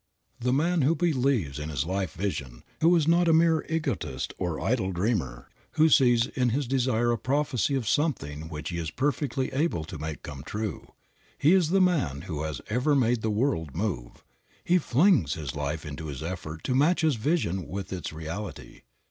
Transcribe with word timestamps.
The 0.39 0.51
man 0.51 0.81
who 0.81 0.95
believes 0.95 1.59
in 1.59 1.69
his 1.69 1.85
life 1.85 2.13
vision, 2.15 2.63
who 2.81 2.95
is 2.95 3.07
not 3.07 3.27
a 3.27 3.33
mere 3.33 3.63
egotist 3.69 4.33
or 4.39 4.59
idle 4.59 4.91
dreamer, 4.91 5.47
who 5.73 5.89
sees 5.89 6.25
in 6.25 6.49
his 6.49 6.65
desire 6.65 7.11
a 7.11 7.19
prophecy 7.19 7.75
of 7.75 7.87
something 7.87 8.49
which 8.49 8.69
he 8.69 8.79
is 8.79 8.89
perfectly 8.89 9.53
able 9.53 9.83
to 9.83 9.99
make 9.99 10.23
come 10.23 10.41
true, 10.43 10.93
he 11.37 11.53
is 11.53 11.69
the 11.69 11.79
man 11.81 12.21
who 12.21 12.41
has 12.41 12.61
ever 12.67 12.95
made 12.95 13.21
the 13.21 13.29
world 13.29 13.75
move. 13.75 14.23
He 14.63 14.79
flings 14.79 15.35
his 15.35 15.55
life 15.55 15.85
into 15.85 16.07
his 16.07 16.23
effort 16.23 16.63
to 16.63 16.73
match 16.73 17.01
his 17.01 17.15
vision 17.17 17.67
with 17.67 17.93
its 17.93 18.11
reality. 18.11 18.81